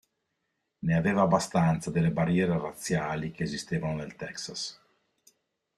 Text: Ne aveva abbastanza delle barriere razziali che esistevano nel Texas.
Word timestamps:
Ne 0.79 0.95
aveva 0.95 1.21
abbastanza 1.21 1.91
delle 1.91 2.09
barriere 2.09 2.57
razziali 2.59 3.29
che 3.29 3.43
esistevano 3.43 3.97
nel 3.97 4.15
Texas. 4.15 4.81